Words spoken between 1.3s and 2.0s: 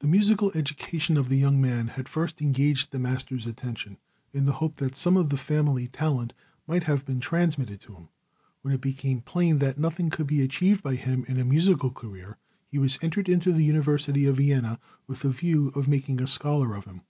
young man